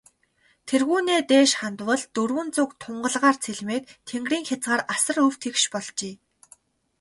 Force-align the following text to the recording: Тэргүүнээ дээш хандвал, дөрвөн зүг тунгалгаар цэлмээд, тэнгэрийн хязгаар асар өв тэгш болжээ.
Тэргүүнээ 0.67 1.19
дээш 1.29 1.51
хандвал, 1.59 2.01
дөрвөн 2.15 2.49
зүг 2.55 2.69
тунгалгаар 2.81 3.37
цэлмээд, 3.43 3.83
тэнгэрийн 4.07 4.47
хязгаар 4.49 4.81
асар 4.93 5.17
өв 5.27 5.35
тэгш 5.43 5.63
болжээ. 5.73 6.13